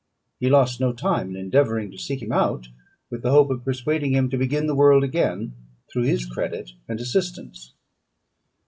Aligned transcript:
He 0.39 0.49
lost 0.49 0.79
no 0.81 0.93
time 0.93 1.29
in 1.29 1.35
endeavouring 1.35 1.91
to 1.91 1.97
seek 1.99 2.23
him 2.23 2.31
out, 2.31 2.69
with 3.11 3.21
the 3.21 3.29
hope 3.29 3.51
of 3.51 3.63
persuading 3.63 4.13
him 4.15 4.31
to 4.31 4.37
begin 4.39 4.65
the 4.65 4.73
world 4.73 5.03
again 5.03 5.53
through 5.93 6.05
his 6.05 6.25
credit 6.25 6.71
and 6.87 6.99
assistance. 6.99 7.75